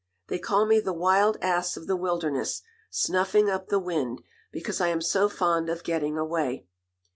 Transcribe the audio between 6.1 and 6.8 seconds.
away."